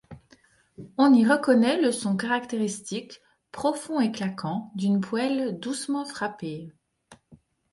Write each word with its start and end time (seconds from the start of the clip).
On 0.97 1.13
y 1.13 1.23
reconnaît 1.27 1.79
le 1.79 1.91
son 1.91 2.17
caractéristique, 2.17 3.21
profond 3.51 3.99
et 3.99 4.11
claquant, 4.11 4.71
d'une 4.73 4.99
poêle 4.99 5.59
doucement 5.59 6.05
frappée. 6.05 6.73